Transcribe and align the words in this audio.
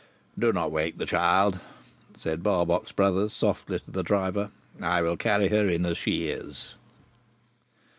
"Do 0.39 0.51
not 0.51 0.71
wake 0.71 0.97
the 0.97 1.05
child," 1.05 1.59
said 2.17 2.41
Barbox 2.41 2.91
Brothers, 2.91 3.33
softly, 3.33 3.77
to 3.81 3.91
the 3.91 4.01
driver, 4.01 4.49
"I 4.81 5.03
will 5.03 5.15
carry 5.15 5.49
her 5.49 5.69
in 5.69 5.85
as 5.85 5.95
she 5.99 6.23
is." 6.27 6.73